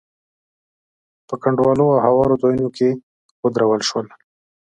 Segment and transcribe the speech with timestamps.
[1.27, 2.89] په کنډوالو او هوارو ځايونو کې
[3.43, 4.07] ودرول شول.